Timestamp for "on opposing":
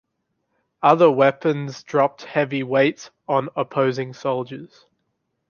3.27-4.13